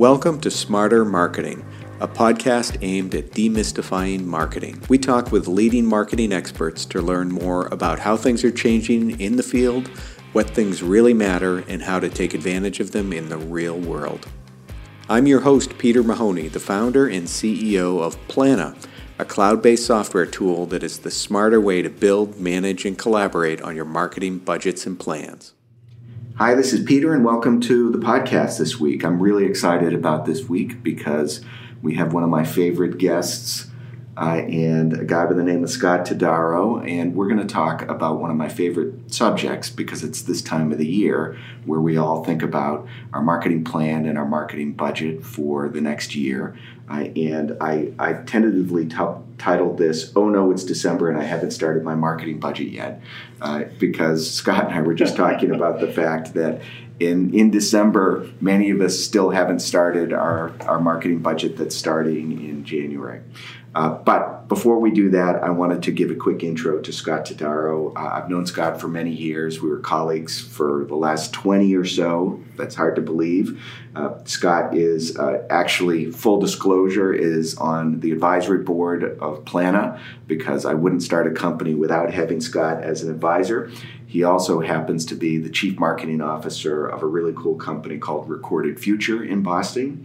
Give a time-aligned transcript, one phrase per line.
[0.00, 1.62] Welcome to Smarter Marketing,
[2.00, 4.80] a podcast aimed at demystifying marketing.
[4.88, 9.36] We talk with leading marketing experts to learn more about how things are changing in
[9.36, 9.88] the field,
[10.32, 14.26] what things really matter, and how to take advantage of them in the real world.
[15.10, 18.82] I'm your host, Peter Mahoney, the founder and CEO of Plannuh,
[19.18, 23.60] a cloud based software tool that is the smarter way to build, manage, and collaborate
[23.60, 25.52] on your marketing budgets and plans.
[26.40, 29.04] Hi, this is Peter, and welcome to the podcast this week.
[29.04, 31.44] I'm really excited about this week because
[31.82, 33.69] we have one of my favorite guests
[34.20, 37.88] uh, and a guy by the name of Scott Todaro, and we're going to talk
[37.88, 41.96] about one of my favorite subjects because it's this time of the year where we
[41.96, 46.54] all think about our marketing plan and our marketing budget for the next year.
[46.90, 48.96] Uh, and I, I tentatively t-
[49.38, 53.00] titled this, Oh No, It's December and I haven't started my marketing budget yet.
[53.40, 56.60] Uh, because Scott and I were just talking about the fact that
[56.98, 62.32] in, in December, many of us still haven't started our, our marketing budget that's starting
[62.46, 63.22] in January.
[63.74, 67.24] Uh, but before we do that, I wanted to give a quick intro to Scott
[67.24, 67.92] Todaro.
[67.96, 69.62] Uh, I've known Scott for many years.
[69.62, 72.42] We were colleagues for the last 20 or so.
[72.56, 73.62] That's hard to believe.
[73.94, 80.64] Uh, Scott is uh, actually, full disclosure, is on the advisory board of Plannuh because
[80.64, 83.70] I wouldn't start a company without having Scott as an advisor.
[84.10, 88.28] He also happens to be the chief marketing officer of a really cool company called
[88.28, 90.04] Recorded Future in Boston.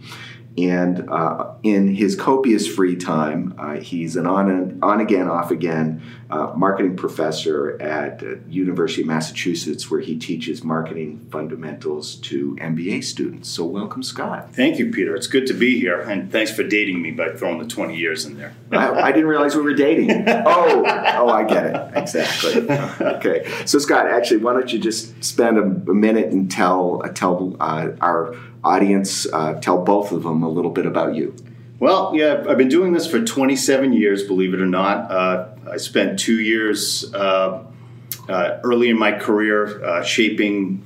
[0.58, 5.50] And uh, in his copious free time, uh, he's an on, and, on again, off
[5.50, 12.56] again uh, marketing professor at uh, University of Massachusetts, where he teaches marketing fundamentals to
[12.56, 13.50] MBA students.
[13.50, 14.54] So, welcome, Scott.
[14.54, 15.14] Thank you, Peter.
[15.14, 18.24] It's good to be here, and thanks for dating me by throwing the twenty years
[18.24, 18.54] in there.
[18.72, 20.26] I, I, didn't realize we were dating.
[20.48, 22.68] Oh, oh, I get it exactly.
[23.00, 27.08] Okay, so Scott, actually, why don't you just spend a, a minute and tell uh,
[27.08, 29.26] tell uh, our audience,
[29.60, 31.34] tell both of them a little bit about you.
[31.78, 35.10] Well, yeah, I've been doing this for 27 years, believe it or not.
[35.10, 37.64] Uh, I spent two years uh,
[38.28, 40.82] uh, early in my career uh, shaping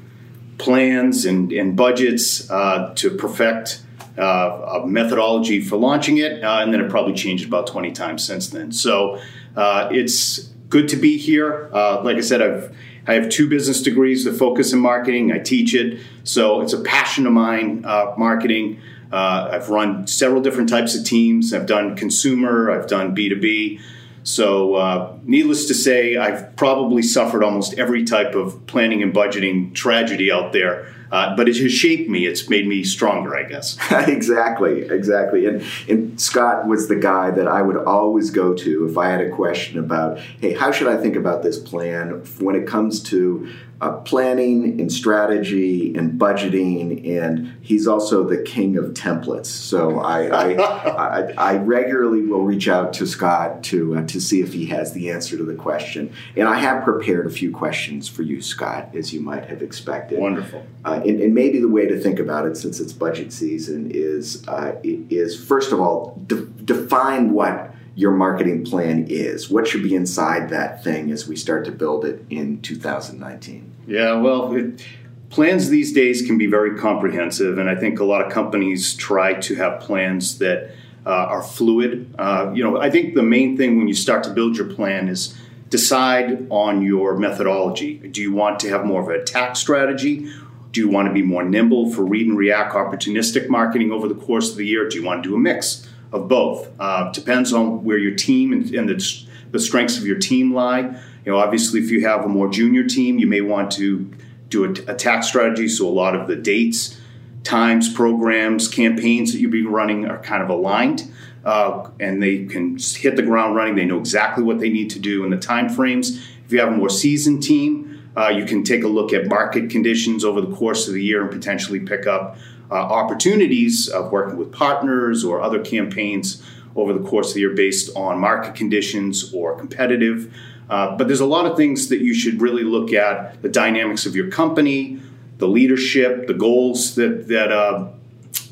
[0.58, 3.82] plans and, and budgets uh, to perfect
[4.18, 8.48] uh, a methodology for launching it, and then it probably changed about 20 times since
[8.48, 8.72] then.
[8.72, 9.20] So
[9.56, 10.38] it's
[10.68, 11.70] good to be here.
[11.72, 12.76] like I said, I've
[13.10, 15.32] I have two business degrees that focus in marketing.
[15.32, 18.80] I teach it, so it's a passion of mine, marketing.
[19.10, 21.52] Uh, I've run several different types of teams.
[21.52, 23.80] I've done consumer, I've done B2B.
[24.22, 29.74] So, uh, needless to say, I've probably suffered almost every type of planning and budgeting
[29.74, 30.94] tragedy out there.
[31.10, 32.26] Uh, but it has shaped me.
[32.26, 33.76] It's made me stronger, I guess.
[33.90, 35.46] exactly, exactly.
[35.46, 39.20] And, and Scott was the guy that I would always go to if I had
[39.20, 43.52] a question about, hey, how should I think about this plan when it comes to
[43.80, 49.46] uh, planning and strategy and budgeting, and he's also the king of templates.
[49.46, 54.42] So I, I, I, I, regularly will reach out to Scott to uh, to see
[54.42, 56.12] if he has the answer to the question.
[56.36, 60.18] And I have prepared a few questions for you, Scott, as you might have expected.
[60.18, 60.66] Wonderful.
[60.84, 64.46] Uh, and, and, maybe the way to think about it, since it's budget season, is
[64.46, 69.50] uh, is first of all de- define what your marketing plan is.
[69.50, 73.72] What should be inside that thing as we start to build it in 2019?
[73.86, 74.84] Yeah, well, it,
[75.30, 79.34] plans these days can be very comprehensive, and I think a lot of companies try
[79.34, 80.74] to have plans that
[81.06, 82.14] uh, are fluid.
[82.18, 85.08] Uh, you know, I think the main thing when you start to build your plan
[85.08, 85.36] is
[85.70, 87.98] decide on your methodology.
[87.98, 90.30] Do you want to have more of a attack strategy?
[90.72, 94.14] Do you want to be more nimble for read and react opportunistic marketing over the
[94.14, 94.88] course of the year?
[94.88, 95.88] Do you want to do a mix?
[96.12, 96.68] Of both.
[96.78, 100.80] Uh, depends on where your team and, and the, the strengths of your team lie.
[101.24, 104.10] You know, obviously, if you have a more junior team, you may want to
[104.48, 105.68] do a, a tax strategy.
[105.68, 106.98] So a lot of the dates,
[107.44, 111.10] times, programs, campaigns that you'll be running are kind of aligned.
[111.44, 113.74] Uh, and they can hit the ground running.
[113.74, 116.18] They know exactly what they need to do in the time frames.
[116.44, 119.70] If you have a more seasoned team, uh, you can take a look at market
[119.70, 122.36] conditions over the course of the year and potentially pick up
[122.70, 126.42] uh, opportunities of working with partners or other campaigns
[126.76, 130.32] over the course of the year based on market conditions or competitive.
[130.68, 134.06] Uh, but there's a lot of things that you should really look at the dynamics
[134.06, 135.00] of your company,
[135.38, 137.88] the leadership, the goals that, that uh,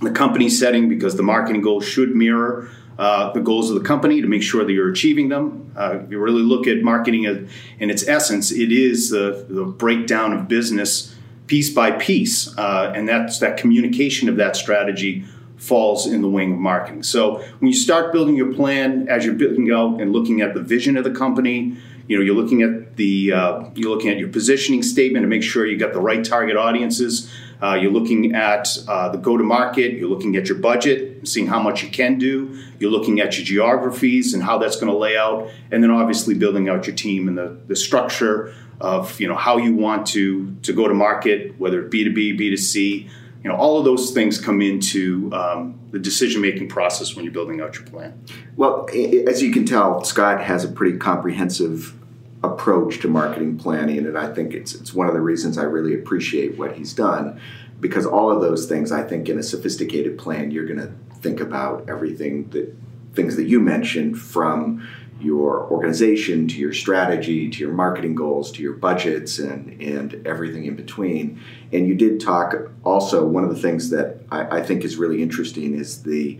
[0.00, 2.68] the company's setting, because the marketing goals should mirror
[2.98, 5.72] uh, the goals of the company to make sure that you're achieving them.
[5.76, 10.32] Uh, if you really look at marketing in its essence, it is the, the breakdown
[10.32, 11.14] of business
[11.48, 15.24] piece by piece, uh, and that's that communication of that strategy
[15.56, 17.02] falls in the wing of marketing.
[17.02, 20.62] So when you start building your plan, as you're building out and looking at the
[20.62, 24.28] vision of the company, you know you're looking at the uh, you're looking at your
[24.28, 27.30] positioning statement to make sure you got the right target audiences.
[27.60, 29.94] Uh, you're looking at uh, the go to market.
[29.94, 32.56] You're looking at your budget, seeing how much you can do.
[32.78, 35.50] You're looking at your geographies and how that's going to lay out.
[35.72, 39.56] And then obviously building out your team and the, the structure of you know how
[39.56, 43.08] you want to to go to market, whether B2B, B2C.
[43.44, 47.32] You know, all of those things come into um, the decision making process when you're
[47.32, 48.20] building out your plan.
[48.56, 48.88] Well,
[49.28, 51.94] as you can tell, Scott has a pretty comprehensive
[52.42, 55.94] approach to marketing planning, and I think it's it's one of the reasons I really
[55.94, 57.40] appreciate what he's done,
[57.80, 61.40] because all of those things I think in a sophisticated plan you're going to think
[61.40, 62.74] about everything that
[63.14, 64.86] things that you mentioned from
[65.20, 70.64] your organization to your strategy to your marketing goals to your budgets and and everything
[70.64, 71.40] in between
[71.72, 72.54] and you did talk
[72.84, 76.38] also one of the things that I, I think is really interesting is the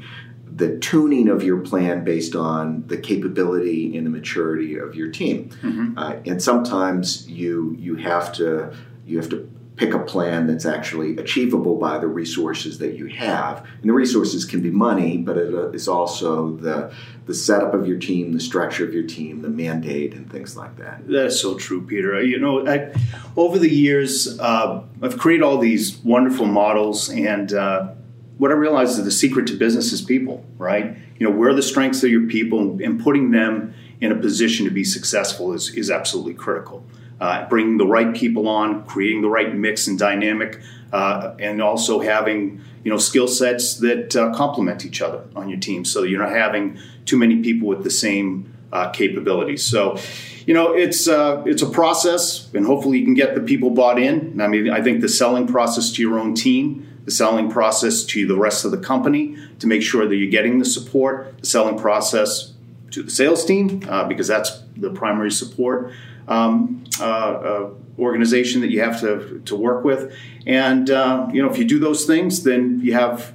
[0.59, 5.51] the tuning of your plan based on the capability and the maturity of your team.
[5.63, 5.97] Mm-hmm.
[5.97, 8.75] Uh, and sometimes you you have to
[9.07, 9.49] you have to
[9.79, 13.65] pick a plan that's actually achievable by the resources that you have.
[13.81, 16.93] And the resources can be money, but it uh, also the
[17.27, 20.77] the setup of your team, the structure of your team, the mandate, and things like
[20.79, 21.07] that.
[21.07, 22.21] That's so true, Peter.
[22.23, 22.93] You know, I,
[23.37, 27.93] over the years, uh, I've created all these wonderful models and uh,
[28.39, 30.97] what I realize is the secret to business is people, right?
[31.19, 34.65] You know, where are the strengths of your people and putting them in a position
[34.65, 36.85] to be successful is, is absolutely critical.
[37.21, 40.61] Uh, bringing the right people on, creating the right mix and dynamic,
[40.93, 45.59] uh, and also having you know skill sets that uh, complement each other on your
[45.59, 49.67] team, so you're not having too many people with the same uh, capabilities.
[49.67, 49.99] So,
[50.47, 53.99] you know, it's uh, it's a process, and hopefully you can get the people bought
[53.99, 54.41] in.
[54.41, 58.27] I mean, I think the selling process to your own team the selling process to
[58.27, 61.79] the rest of the company to make sure that you're getting the support, the selling
[61.79, 62.53] process
[62.91, 65.91] to the sales team, uh, because that's the primary support
[66.29, 70.15] um, uh, uh, organization that you have to, to work with.
[70.47, 73.35] And, uh, you know, if you do those things, then you have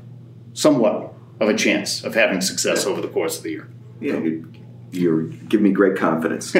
[0.54, 3.68] somewhat of a chance of having success over the course of the year.
[4.00, 4.52] Yeah, you,
[4.92, 6.54] you're giving me great confidence.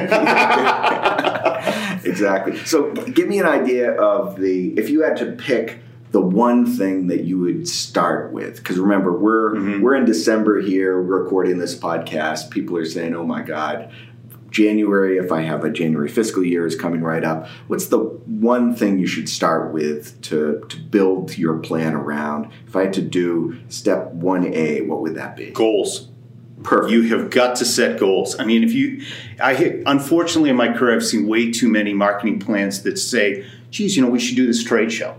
[2.06, 2.58] exactly.
[2.66, 5.80] So, give me an idea of the if you had to pick
[6.12, 9.82] the one thing that you would start with because remember we're mm-hmm.
[9.82, 13.92] we're in december here recording this podcast people are saying oh my god
[14.54, 18.74] january if i have a january fiscal year is coming right up what's the one
[18.74, 23.02] thing you should start with to to build your plan around if i had to
[23.02, 26.10] do step 1a what would that be goals
[26.62, 26.94] Perfect.
[26.94, 28.40] You have got to set goals.
[28.40, 29.02] I mean, if you,
[29.38, 33.98] I unfortunately in my career I've seen way too many marketing plans that say, "Geez,
[33.98, 35.18] you know, we should do this trade show."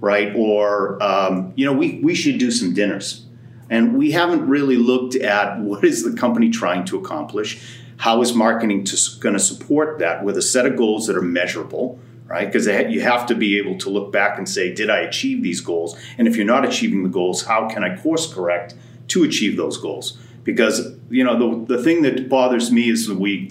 [0.00, 0.32] right?
[0.36, 3.26] Or, um, you know, we, we should do some dinners.
[3.68, 7.80] And we haven't really looked at what is the company trying to accomplish?
[7.98, 8.86] How is marketing
[9.20, 12.46] going to support that with a set of goals that are measurable, right?
[12.46, 15.60] Because you have to be able to look back and say, did I achieve these
[15.60, 15.98] goals?
[16.18, 18.74] And if you're not achieving the goals, how can I course correct
[19.08, 20.18] to achieve those goals?
[20.44, 23.50] Because, you know, the, the thing that bothers me is that we,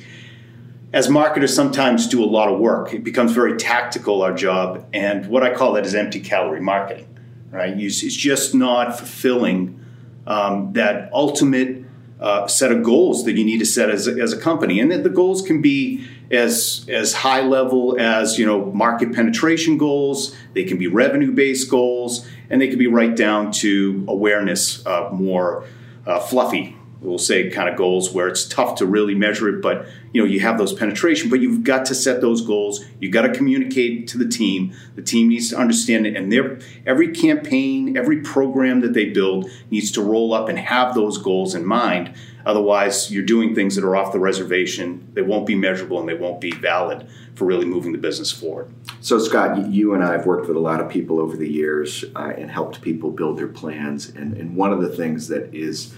[0.94, 2.94] as marketers sometimes do a lot of work.
[2.94, 4.86] It becomes very tactical, our job.
[4.94, 7.08] And what I call that is empty calorie marketing,
[7.52, 7.78] right?
[7.78, 9.84] It's just not fulfilling
[10.26, 11.85] um, that ultimate
[12.20, 14.80] uh, set of goals that you need to set as a, as a company.
[14.80, 19.78] And that the goals can be as, as high level as, you know, market penetration
[19.78, 20.36] goals.
[20.54, 25.10] They can be revenue based goals and they can be right down to awareness, uh,
[25.12, 25.66] more
[26.06, 29.86] uh, fluffy we'll say kind of goals where it's tough to really measure it but
[30.12, 32.86] you know you have those penetration but you've got to set those goals.
[33.00, 34.74] You've got to communicate to the team.
[34.96, 39.50] The team needs to understand it and their every campaign every program that they build
[39.70, 42.14] needs to roll up and have those goals in mind.
[42.46, 45.10] Otherwise you're doing things that are off the reservation.
[45.14, 48.72] They won't be measurable and they won't be valid for really moving the business forward.
[49.02, 52.06] So scott you and i have worked with a lot of people over the years
[52.16, 55.94] uh, and helped people build their plans and, and one of the things that is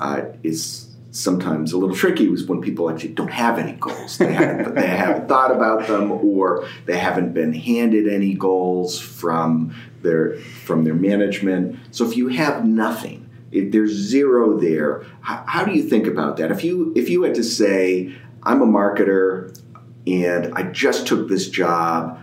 [0.00, 4.18] uh, is sometimes a little tricky was when people actually don't have any goals.
[4.18, 9.74] They haven't, they haven't thought about them, or they haven't been handed any goals from
[10.02, 11.78] their from their management.
[11.90, 16.38] So if you have nothing, if there's zero there, how, how do you think about
[16.38, 16.50] that?
[16.50, 19.56] If you if you had to say, I'm a marketer
[20.06, 22.18] and I just took this job.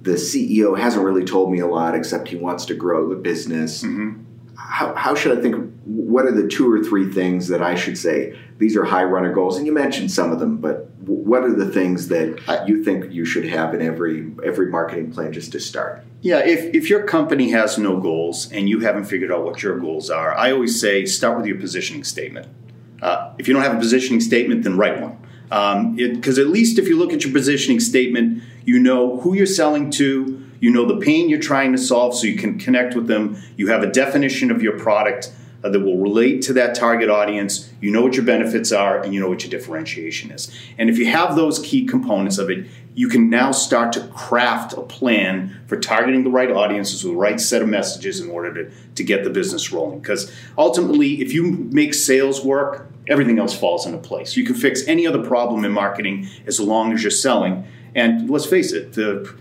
[0.00, 3.82] The CEO hasn't really told me a lot except he wants to grow the business.
[3.82, 4.24] Mm-hmm
[4.68, 5.72] how, how should I think?
[5.84, 8.38] What are the two or three things that I should say?
[8.58, 11.70] These are high runner goals, and you mentioned some of them, but what are the
[11.70, 16.04] things that you think you should have in every every marketing plan just to start?
[16.20, 19.78] Yeah, if, if your company has no goals and you haven't figured out what your
[19.78, 22.48] goals are, I always say start with your positioning statement.
[23.00, 25.16] Uh, if you don't have a positioning statement, then write one.
[25.48, 29.46] Because um, at least if you look at your positioning statement, you know who you're
[29.46, 33.06] selling to, You know the pain you're trying to solve, so you can connect with
[33.06, 33.40] them.
[33.56, 37.70] You have a definition of your product uh, that will relate to that target audience.
[37.80, 40.56] You know what your benefits are, and you know what your differentiation is.
[40.78, 44.72] And if you have those key components of it, you can now start to craft
[44.72, 48.52] a plan for targeting the right audiences with the right set of messages in order
[48.52, 50.00] to, to get the business rolling.
[50.00, 54.36] Because ultimately, if you make sales work, everything else falls into place.
[54.36, 57.66] You can fix any other problem in marketing as long as you're selling.
[57.94, 59.34] And let's face it, the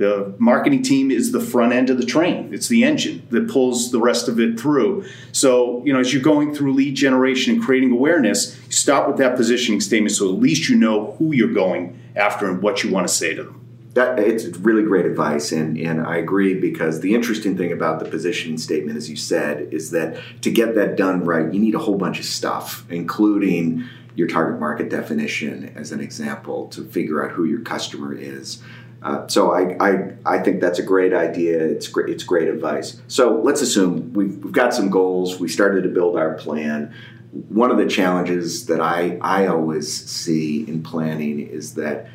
[0.00, 2.54] the marketing team is the front end of the train.
[2.54, 5.04] It's the engine that pulls the rest of it through.
[5.32, 9.18] So, you know, as you're going through lead generation and creating awareness, you start with
[9.18, 12.90] that positioning statement so at least you know who you're going after and what you
[12.90, 13.60] want to say to them.
[13.92, 18.06] That, it's really great advice, and, and I agree because the interesting thing about the
[18.06, 21.78] positioning statement, as you said, is that to get that done right, you need a
[21.80, 27.32] whole bunch of stuff, including your target market definition, as an example, to figure out
[27.32, 28.62] who your customer is.
[29.02, 31.58] Uh, so I, I, I think that's a great idea.
[31.58, 32.10] It's great.
[32.10, 33.00] It's great advice.
[33.08, 35.40] So let's assume we've, we've got some goals.
[35.40, 36.94] We started to build our plan.
[37.48, 42.08] One of the challenges that I, I always see in planning is that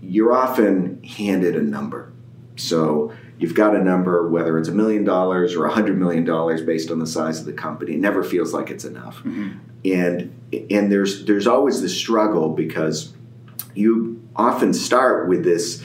[0.00, 2.12] you're often handed a number.
[2.56, 6.62] So you've got a number, whether it's a million dollars or a hundred million dollars,
[6.62, 7.94] based on the size of the company.
[7.94, 9.58] It never feels like it's enough, mm-hmm.
[9.84, 10.32] and
[10.70, 13.14] and there's there's always this struggle because
[13.74, 15.82] you often start with this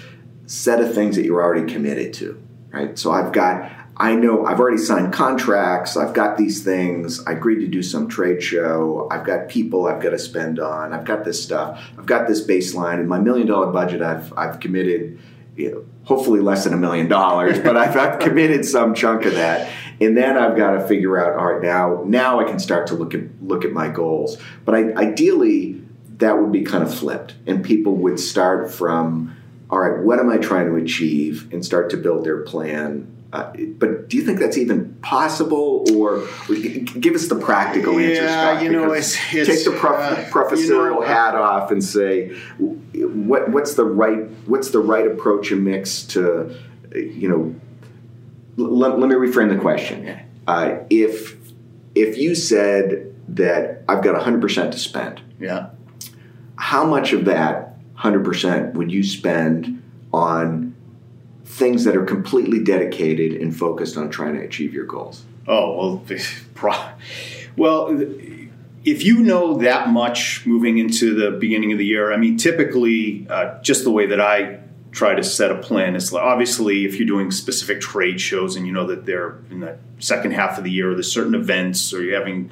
[0.48, 2.98] set of things that you're already committed to, right?
[2.98, 7.60] So I've got, I know I've already signed contracts, I've got these things, I agreed
[7.60, 11.26] to do some trade show, I've got people I've got to spend on, I've got
[11.26, 15.20] this stuff, I've got this baseline, and my million dollar budget I've, I've committed,
[15.58, 19.36] you know, hopefully less than a million dollars, but I've, I've committed some chunk of
[19.36, 19.70] that.
[20.00, 22.96] And then I've got to figure out, all right, now, now I can start to
[22.96, 24.38] look at, look at my goals.
[24.64, 25.82] But I, ideally,
[26.18, 29.36] that would be kind of flipped, and people would start from,
[29.70, 33.14] all right, what am I trying to achieve and start to build their plan.
[33.34, 38.24] Uh, but do you think that's even possible, or, or give us the practical answer?
[38.24, 41.70] Yeah, Scott, you know, it's, it's, take the prof- uh, professorial you know, hat off
[41.70, 46.56] and say, what, what's the right what's the right approach and mix to,
[46.96, 47.56] you know.
[48.56, 50.20] Let, let me reframe the question.
[50.48, 51.36] Uh, if
[51.94, 55.70] if you said that I've got 100% to spend, yeah,
[56.56, 57.67] how much of that
[58.00, 59.82] 100% would you spend
[60.14, 60.76] on
[61.46, 65.24] things that are completely dedicated and focused on trying to achieve your goals?
[65.48, 66.04] Oh,
[66.62, 66.94] well,
[67.58, 67.88] well,
[68.84, 73.26] if you know that much moving into the beginning of the year, I mean, typically,
[73.30, 74.60] uh, just the way that I
[74.92, 78.74] try to set a plan is obviously if you're doing specific trade shows and you
[78.74, 82.04] know that they're in the second half of the year, or there's certain events, or
[82.04, 82.50] you're having,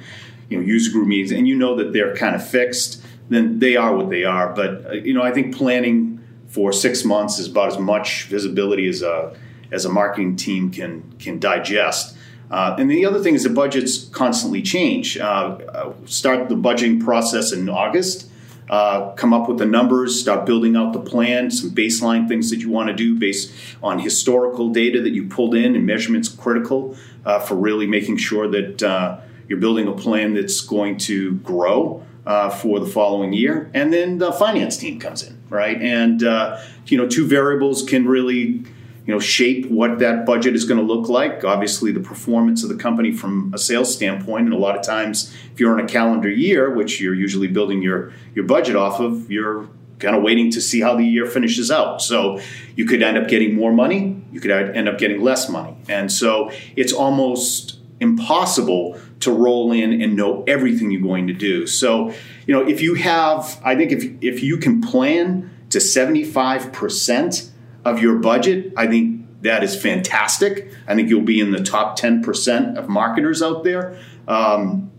[0.48, 3.76] you know, user group meetings, and you know that they're kind of fixed then they
[3.76, 4.52] are what they are.
[4.52, 8.88] But uh, you know, I think planning for six months is about as much visibility
[8.88, 9.36] as a
[9.72, 12.16] as a marketing team can can digest.
[12.48, 15.18] Uh, and the other thing is the budgets constantly change.
[15.18, 18.30] Uh, uh start the budgeting process in August.
[18.68, 22.58] Uh, come up with the numbers, start building out the plan, some baseline things that
[22.58, 26.96] you want to do based on historical data that you pulled in and measurements critical
[27.24, 32.50] uh, for really making sure that you're building a plan that's going to grow uh,
[32.50, 35.80] for the following year, and then the finance team comes in, right?
[35.80, 38.64] And uh, you know, two variables can really
[39.06, 41.44] you know shape what that budget is going to look like.
[41.44, 45.32] Obviously, the performance of the company from a sales standpoint, and a lot of times,
[45.52, 49.30] if you're in a calendar year, which you're usually building your your budget off of,
[49.30, 49.68] you're
[50.00, 52.02] kind of waiting to see how the year finishes out.
[52.02, 52.40] So
[52.74, 56.10] you could end up getting more money, you could end up getting less money, and
[56.10, 61.66] so it's almost impossible to roll in and know everything you're going to do.
[61.66, 62.12] So,
[62.46, 67.50] you know, if you have, I think if, if you can plan to 75%
[67.84, 70.72] of your budget, I think that is fantastic.
[70.86, 74.90] I think you'll be in the top 10% of marketers out there um,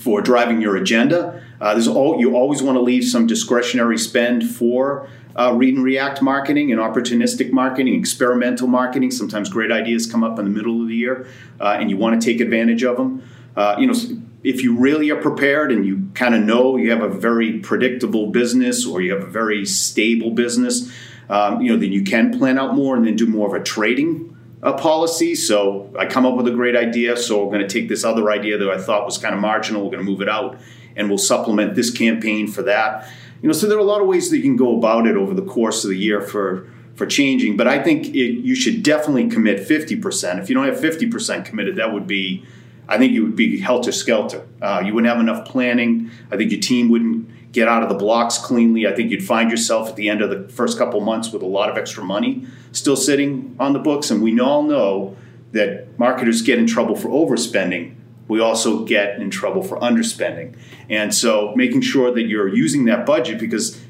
[0.00, 1.42] for driving your agenda.
[1.60, 5.82] Uh, there's all, you always want to leave some discretionary spend for uh, read and
[5.82, 9.10] react marketing and opportunistic marketing, experimental marketing.
[9.10, 11.26] Sometimes great ideas come up in the middle of the year,
[11.60, 13.22] uh, and you want to take advantage of them.
[13.56, 13.94] Uh, you know,
[14.42, 18.26] if you really are prepared and you kind of know you have a very predictable
[18.26, 20.92] business or you have a very stable business,
[21.28, 23.64] um, you know, then you can plan out more and then do more of a
[23.64, 25.34] trading uh, policy.
[25.34, 28.30] So I come up with a great idea, so we're going to take this other
[28.30, 30.58] idea that I thought was kind of marginal, we're going to move it out,
[30.96, 33.08] and we'll supplement this campaign for that.
[33.40, 35.16] You know, so there are a lot of ways that you can go about it
[35.16, 37.56] over the course of the year for for changing.
[37.56, 40.38] But I think it, you should definitely commit fifty percent.
[40.38, 42.44] If you don't have fifty percent committed, that would be
[42.88, 44.46] I think you would be helter skelter.
[44.60, 46.10] Uh, you wouldn't have enough planning.
[46.30, 48.86] I think your team wouldn't get out of the blocks cleanly.
[48.86, 51.46] I think you'd find yourself at the end of the first couple months with a
[51.46, 54.10] lot of extra money still sitting on the books.
[54.10, 55.16] And we all know
[55.52, 57.94] that marketers get in trouble for overspending.
[58.26, 60.56] We also get in trouble for underspending.
[60.90, 63.80] And so making sure that you're using that budget because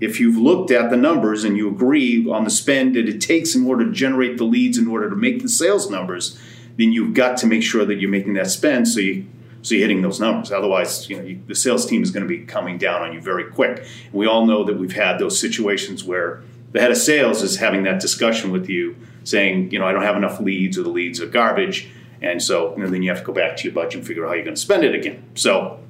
[0.00, 3.56] if you've looked at the numbers and you agree on the spend that it takes
[3.56, 6.38] in order to generate the leads in order to make the sales numbers,
[6.78, 9.26] then you've got to make sure that you're making that spend so you
[9.60, 10.52] so you're hitting those numbers.
[10.52, 13.20] Otherwise, you know, you, the sales team is going to be coming down on you
[13.20, 13.84] very quick.
[14.12, 17.82] We all know that we've had those situations where the head of sales is having
[17.82, 21.20] that discussion with you, saying, you know, I don't have enough leads, or the leads
[21.20, 21.90] are garbage,
[22.22, 24.34] and so then you have to go back to your budget and figure out how
[24.34, 25.24] you're going to spend it again.
[25.34, 25.80] So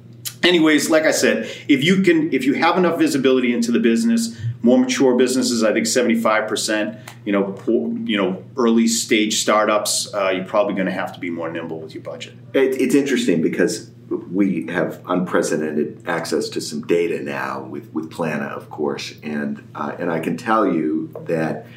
[0.43, 4.37] anyways like i said if you can if you have enough visibility into the business
[4.61, 10.29] more mature businesses i think 75% you know poor, you know early stage startups uh,
[10.29, 12.33] you're probably going to have to be more nimble with your budget.
[12.53, 18.49] It, it's interesting because we have unprecedented access to some data now with, with Plannuh,
[18.49, 21.67] of course, and uh, and I can tell you that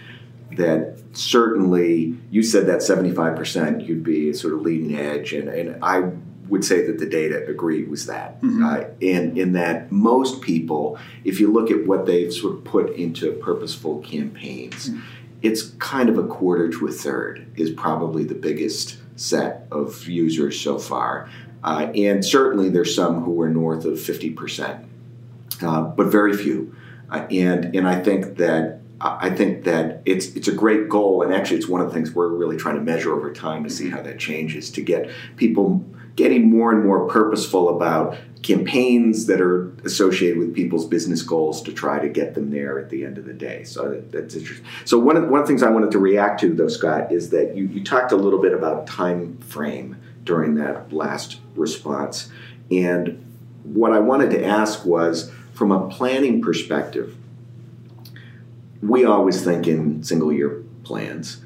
[0.52, 5.48] that certainly you said that seventy five percent you'd be sort of leading edge, and,
[5.48, 6.10] and I
[6.52, 8.38] would say that the data agree with that.
[8.42, 8.62] Mm-hmm.
[8.62, 12.94] Uh, in in that most people, if you look at what they've sort of put
[12.94, 15.00] into purposeful campaigns, mm-hmm.
[15.40, 20.60] it's kind of a quarter to a third is probably the biggest set of users
[20.60, 21.30] so far.
[21.64, 24.84] Uh, and certainly there's some who are north of 50%,
[25.62, 26.74] uh, but very few.
[27.08, 31.34] Uh, and, and I think that I think that it's it's a great goal, and
[31.34, 33.90] actually, it's one of the things we're really trying to measure over time to see
[33.90, 34.70] how that changes.
[34.70, 35.84] To get people
[36.16, 41.72] getting more and more purposeful about campaigns that are associated with people's business goals to
[41.72, 43.62] try to get them there at the end of the day.
[43.64, 44.66] So that, that's interesting.
[44.84, 47.30] So one of, one of the things I wanted to react to, though, Scott, is
[47.30, 52.30] that you, you talked a little bit about time frame during that last response.
[52.70, 53.24] And
[53.62, 57.16] what I wanted to ask was from a planning perspective,
[58.82, 61.40] we always think in single year plans,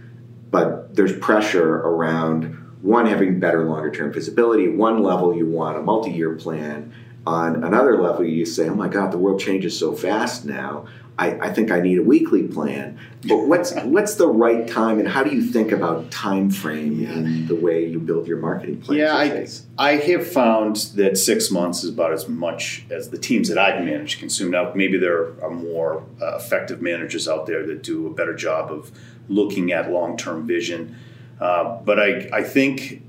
[0.51, 5.83] but there's pressure around one having better longer term visibility one level you want a
[5.83, 6.93] multi-year plan
[7.27, 10.87] on another level you say oh my god the world changes so fast now
[11.19, 12.99] I, I, think I need a weekly plan.
[13.27, 17.13] But what's what's the right time, and how do you think about time frame yeah.
[17.13, 18.99] in the way you build your marketing plan?
[18.99, 23.49] Yeah, I, I have found that six months is about as much as the teams
[23.49, 24.51] that I've managed consume.
[24.51, 28.71] Now, maybe there are more uh, effective managers out there that do a better job
[28.71, 28.93] of
[29.29, 30.97] looking at long term vision.
[31.41, 33.03] Uh, but I, I think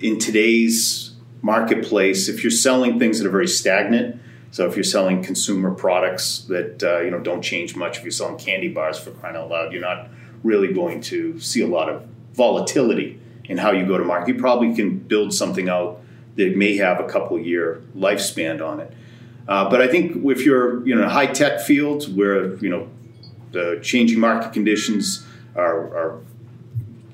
[0.00, 5.22] in today's marketplace, if you're selling things that are very stagnant, so if you're selling
[5.22, 9.10] consumer products that uh, you know don't change much, if you're selling candy bars for
[9.10, 10.08] crying out loud, you're not
[10.42, 14.34] really going to see a lot of volatility in how you go to market.
[14.34, 16.00] You probably can build something out
[16.36, 18.92] that may have a couple year lifespan on it.
[19.48, 22.68] Uh, but I think if you're you know in a high tech field where you
[22.68, 22.88] know
[23.52, 26.20] the changing market conditions are, are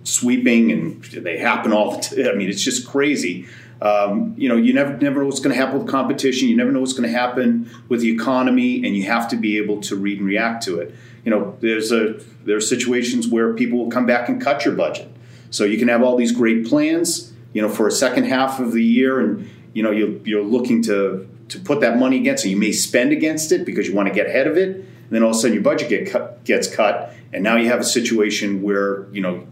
[0.05, 2.29] sweeping and they happen all the time.
[2.29, 3.47] I mean, it's just crazy.
[3.83, 6.49] Um, you know, you never never know what's going to happen with competition.
[6.49, 9.59] You never know what's going to happen with the economy, and you have to be
[9.59, 10.95] able to read and react to it.
[11.25, 14.75] You know, there's a there are situations where people will come back and cut your
[14.75, 15.11] budget.
[15.51, 18.73] So you can have all these great plans, you know, for a second half of
[18.73, 22.45] the year, and you know you're, you're looking to to put that money against.
[22.45, 24.77] So you may spend against it because you want to get ahead of it.
[24.77, 27.69] And then all of a sudden your budget get cut, gets cut, and now you
[27.69, 29.47] have a situation where you know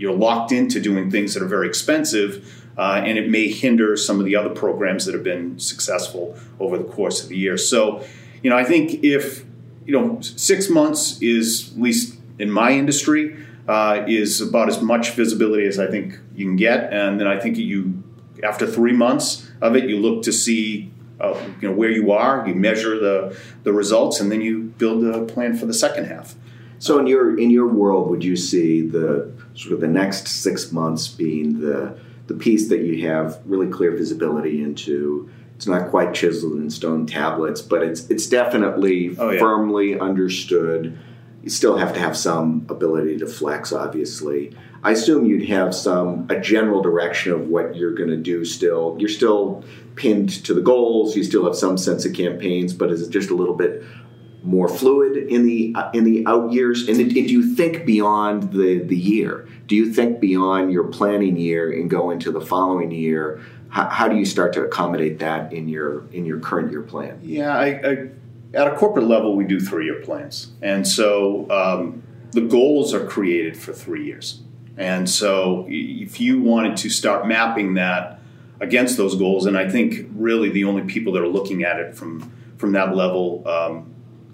[0.00, 4.18] you're locked into doing things that are very expensive, uh, and it may hinder some
[4.18, 7.58] of the other programs that have been successful over the course of the year.
[7.58, 8.02] So,
[8.42, 9.44] you know, I think if
[9.84, 13.36] you know six months is at least in my industry
[13.68, 17.38] uh, is about as much visibility as I think you can get, and then I
[17.38, 18.02] think you
[18.42, 22.48] after three months of it, you look to see uh, you know where you are,
[22.48, 26.36] you measure the the results, and then you build a plan for the second half.
[26.80, 30.72] So in your in your world, would you see the sort of the next six
[30.72, 35.30] months being the the piece that you have really clear visibility into?
[35.56, 39.38] It's not quite chiseled in stone tablets, but it's it's definitely oh, yeah.
[39.38, 40.98] firmly understood.
[41.42, 44.56] You still have to have some ability to flex, obviously.
[44.82, 48.46] I assume you'd have some a general direction of what you're going to do.
[48.46, 49.64] Still, you're still
[49.96, 51.14] pinned to the goals.
[51.14, 53.84] You still have some sense of campaigns, but is it just a little bit
[54.42, 56.88] more fluid in the uh, in the out years?
[56.88, 59.48] And, do you think beyond the the year?
[59.66, 63.40] Do you think beyond your planning year and go into the following year?
[63.68, 67.20] How, how do you start to accommodate that in your in your current year plan?
[67.22, 68.08] Yeah, I, I,
[68.52, 73.06] at a corporate level, we do three year plans, and so um, the goals are
[73.06, 74.40] created for three years.
[74.76, 78.20] And so, if you wanted to start mapping that
[78.60, 81.94] against those goals, and I think really the only people that are looking at it
[81.94, 83.89] from from that level, um,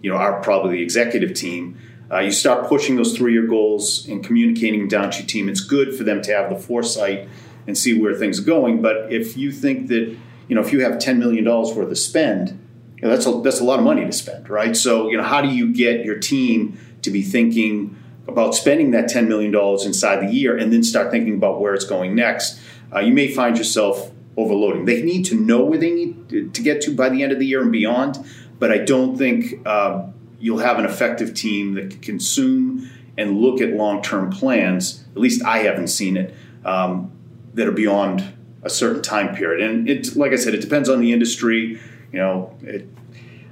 [0.06, 1.76] you know, are probably the executive team.
[2.12, 5.48] Uh, you start pushing those three-year goals and communicating down to your team.
[5.48, 7.28] It's good for them to have the foresight
[7.66, 8.80] and see where things are going.
[8.80, 10.16] But if you think that,
[10.46, 12.50] you know, if you have ten million dollars worth of spend,
[12.96, 14.76] you know, that's a, that's a lot of money to spend, right?
[14.76, 17.96] So, you know, how do you get your team to be thinking
[18.28, 21.74] about spending that ten million dollars inside the year, and then start thinking about where
[21.74, 22.60] it's going next?
[22.94, 24.84] Uh, you may find yourself overloading.
[24.84, 27.46] They need to know where they need to get to by the end of the
[27.46, 28.24] year and beyond.
[28.58, 30.06] But I don't think uh,
[30.38, 35.04] you'll have an effective team that can consume and look at long term plans.
[35.14, 37.10] At least I haven't seen it um,
[37.54, 39.68] that are beyond a certain time period.
[39.68, 41.80] And it, like I said, it depends on the industry.
[42.12, 42.88] You know, it,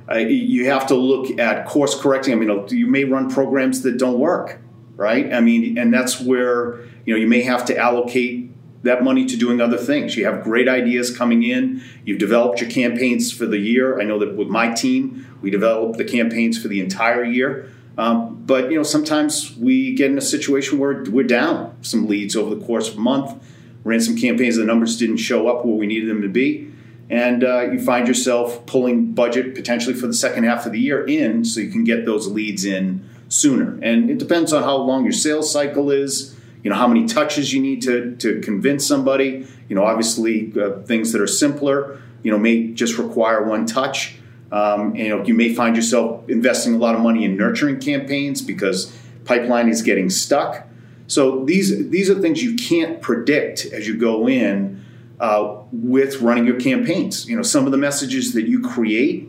[0.09, 2.33] I, you have to look at course correcting.
[2.33, 4.61] I mean, you may run programs that don't work,
[4.97, 5.33] right?
[5.33, 8.51] I mean, and that's where you know you may have to allocate
[8.85, 10.17] that money to doing other things.
[10.17, 11.83] You have great ideas coming in.
[12.05, 14.01] You've developed your campaigns for the year.
[14.01, 17.71] I know that with my team, we develop the campaigns for the entire year.
[17.97, 22.37] Um, but you know, sometimes we get in a situation where we're down some leads
[22.37, 23.43] over the course of a month.
[23.85, 26.73] Ran some campaigns, the numbers didn't show up where we needed them to be,
[27.11, 31.07] and uh, you find yourself pulling budget potentially for the second half of the year
[31.07, 33.79] in, so you can get those leads in sooner.
[33.83, 37.53] And it depends on how long your sales cycle is you know how many touches
[37.53, 39.47] you need to to convince somebody.
[39.69, 44.17] You know obviously uh, things that are simpler you know may just require one touch.
[44.51, 47.79] Um, and, you know you may find yourself investing a lot of money in nurturing
[47.79, 50.67] campaigns because pipeline is getting stuck.
[51.07, 54.83] So these these are things you can't predict as you go in
[55.21, 57.29] uh, with running your campaigns.
[57.29, 59.29] You know some of the messages that you create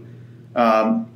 [0.56, 1.12] um,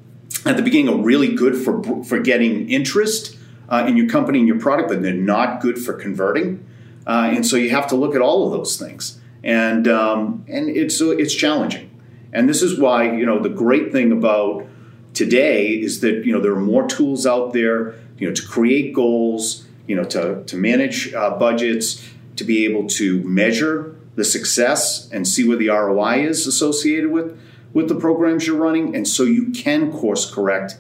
[0.46, 3.38] at the beginning are really good for for getting interest
[3.70, 6.66] uh, in your company and your product, but they're not good for converting.
[7.08, 10.70] Uh, and so you have to look at all of those things, and um, and
[10.70, 11.90] it's it's challenging.
[12.34, 14.68] And this is why you know the great thing about
[15.14, 18.94] today is that you know there are more tools out there, you know, to create
[18.94, 25.10] goals, you know, to to manage uh, budgets, to be able to measure the success
[25.12, 27.40] and see where the ROI is associated with
[27.74, 30.78] with the programs you're running, and so you can course correct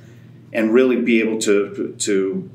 [0.51, 2.49] and really be able to to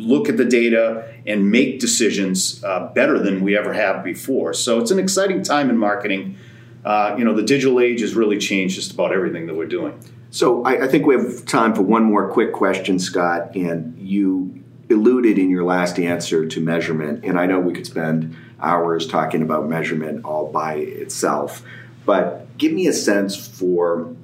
[0.00, 4.52] look at the data and make decisions uh, better than we ever have before.
[4.54, 6.36] So it's an exciting time in marketing.
[6.84, 9.98] Uh, you know, the digital age has really changed just about everything that we're doing.
[10.30, 13.54] So I, I think we have time for one more quick question, Scott.
[13.54, 18.36] And you alluded in your last answer to measurement, and I know we could spend
[18.60, 21.62] hours talking about measurement all by itself,
[22.04, 24.14] but give me a sense for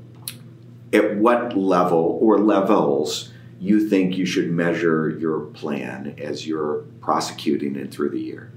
[0.93, 7.77] at what level or levels you think you should measure your plan as you're prosecuting
[7.77, 8.53] it through the year?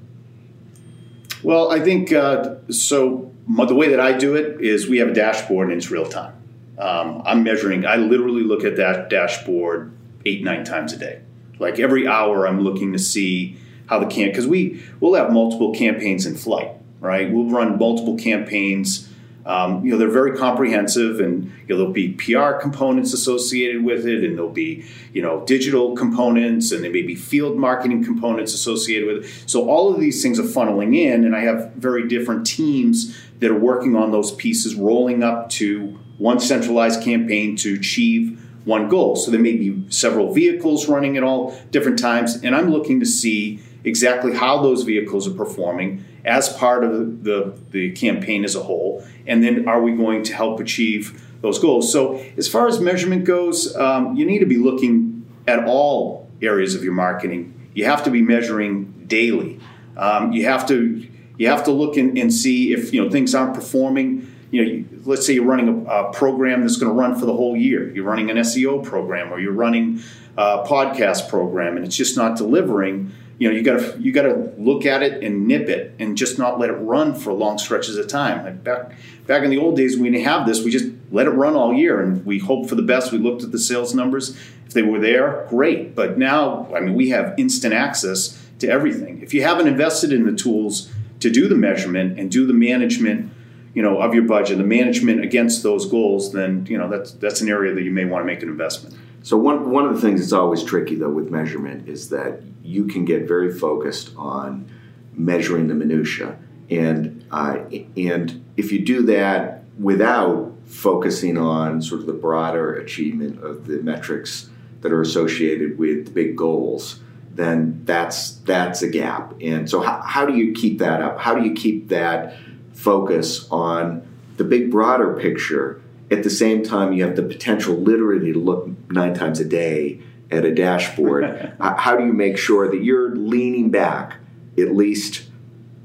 [1.42, 3.32] Well, I think uh, so.
[3.48, 6.36] The way that I do it is we have a dashboard and it's real time.
[6.78, 9.92] Um, I'm measuring, I literally look at that dashboard
[10.26, 11.22] eight, nine times a day.
[11.58, 13.58] Like every hour, I'm looking to see
[13.88, 17.32] how the camp, because we we'll have multiple campaigns in flight, right?
[17.32, 19.09] We'll run multiple campaigns
[19.46, 24.06] um, you know, they're very comprehensive, and you know, there'll be PR components associated with
[24.06, 28.54] it, and there'll be you know digital components, and there may be field marketing components
[28.54, 29.50] associated with it.
[29.50, 33.50] So all of these things are funneling in, and I have very different teams that
[33.50, 39.16] are working on those pieces, rolling up to one centralized campaign to achieve one goal.
[39.16, 43.06] So there may be several vehicles running at all different times, and I'm looking to
[43.06, 48.62] see exactly how those vehicles are performing as part of the, the campaign as a
[48.62, 51.92] whole, and then are we going to help achieve those goals?
[51.92, 56.76] So, as far as measurement goes, um, you need to be looking at all areas
[56.76, 57.72] of your marketing.
[57.74, 59.60] You have to be measuring daily.
[59.98, 63.34] Um, you have to you have to look and, and, see if you know things
[63.34, 64.36] aren't performing.
[64.52, 67.34] You know, let's say you're running a, a program that's going to run for the
[67.34, 67.92] whole year.
[67.94, 70.02] You're running an SEO program, or you're running
[70.38, 74.24] a podcast program, and it's just not delivering you know you got to you got
[74.24, 77.58] to look at it and nip it and just not let it run for long
[77.58, 78.44] stretches of time.
[78.44, 78.92] Like back
[79.26, 81.74] back in the old days we didn't have this we just let it run all
[81.74, 83.12] year and we hoped for the best.
[83.12, 84.38] We looked at the sales numbers.
[84.68, 85.96] If they were there great.
[85.96, 89.22] But now i mean we have instant access to everything.
[89.22, 93.32] If you haven't invested in the tools to do the measurement and do the management
[93.74, 97.40] you know of your budget the management against those goals then you know that's that's
[97.40, 100.02] an area that you may want to make an investment so one one of the
[100.02, 104.70] things that's always tricky though with measurement is that you can get very focused on
[105.14, 106.38] measuring the minutia,
[106.70, 107.60] and uh,
[107.98, 113.78] and if you do that without focusing on sort of the broader achievement of the
[113.82, 114.50] metrics
[114.82, 117.00] that are associated with the big goals,
[117.34, 119.34] then that's that's a gap.
[119.42, 121.20] And so how, how do you keep that up?
[121.20, 122.38] How do you keep that
[122.74, 128.34] focus on the big broader picture at the same time, you have the potential literally
[128.34, 131.56] to look nine times a day at a dashboard.
[131.60, 134.16] How do you make sure that you're leaning back
[134.58, 135.30] at least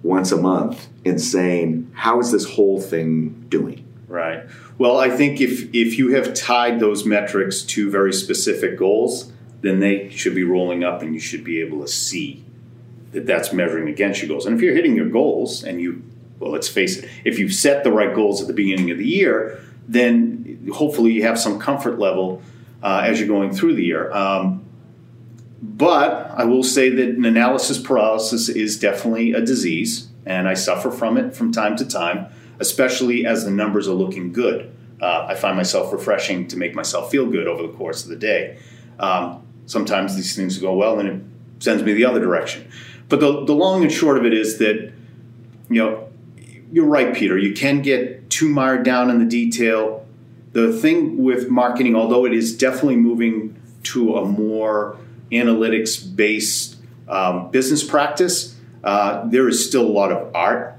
[0.02, 3.86] once a month and saying, how is this whole thing doing?
[4.06, 4.44] Right.
[4.78, 9.32] Well, I think if if you have tied those metrics to very specific goals,
[9.62, 12.44] then they should be rolling up, and you should be able to see
[13.12, 14.46] that that's measuring against your goals.
[14.46, 16.02] And if you're hitting your goals, and you
[16.38, 19.06] well, let's face it, if you've set the right goals at the beginning of the
[19.06, 22.42] year, then hopefully you have some comfort level
[22.82, 24.12] uh, as you're going through the year.
[24.12, 24.64] Um,
[25.62, 30.90] but I will say that an analysis paralysis is definitely a disease, and I suffer
[30.90, 32.26] from it from time to time,
[32.60, 34.70] especially as the numbers are looking good.
[35.00, 38.16] Uh, I find myself refreshing to make myself feel good over the course of the
[38.16, 38.58] day.
[38.98, 41.22] Um, sometimes these things go well, and it
[41.62, 42.70] sends me the other direction.
[43.08, 44.92] But the, the long and short of it is that,
[45.70, 46.08] you know,
[46.72, 47.38] you're right, Peter.
[47.38, 50.06] You can get too mired down in the detail.
[50.52, 54.96] The thing with marketing, although it is definitely moving to a more
[55.32, 56.76] analytics based
[57.08, 60.78] um, business practice, uh, there is still a lot of art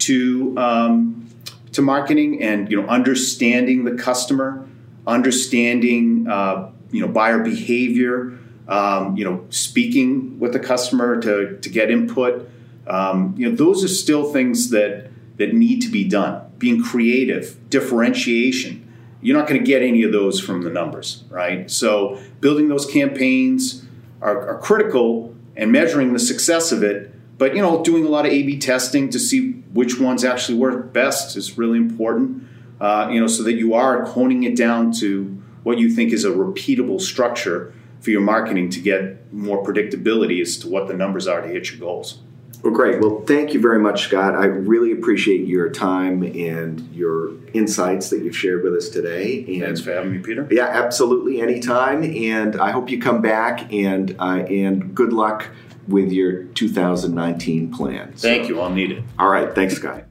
[0.00, 1.28] to um,
[1.72, 4.66] to marketing and you know understanding the customer,
[5.06, 11.68] understanding uh, you know buyer behavior, um, you know speaking with the customer to to
[11.68, 12.48] get input.
[12.86, 16.50] Um, you know those are still things that that need to be done.
[16.58, 18.80] Being creative, differentiation.
[19.20, 21.70] You're not going to get any of those from the numbers, right?
[21.70, 23.84] So building those campaigns
[24.20, 27.12] are, are critical and measuring the success of it.
[27.38, 30.92] But you know, doing a lot of A/B testing to see which ones actually work
[30.92, 32.46] best is really important.
[32.80, 36.24] Uh, you know, so that you are honing it down to what you think is
[36.24, 41.26] a repeatable structure for your marketing to get more predictability as to what the numbers
[41.26, 42.18] are to hit your goals.
[42.64, 42.98] Well, great.
[42.98, 44.34] Well, thank you very much, Scott.
[44.34, 49.44] I really appreciate your time and your insights that you've shared with us today.
[49.46, 50.48] And Thanks for having me, Peter.
[50.50, 52.02] Yeah, absolutely, anytime.
[52.02, 53.70] And I hope you come back.
[53.70, 55.50] And uh, and good luck
[55.88, 58.14] with your 2019 plan.
[58.16, 58.60] Thank so, you.
[58.62, 59.04] I'll need it.
[59.18, 59.54] All right.
[59.54, 60.04] Thanks, Scott.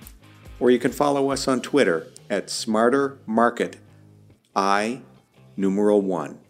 [0.58, 3.74] Or you can follow us on Twitter at smartermarket,
[4.56, 5.02] I
[5.56, 6.40] numeral one.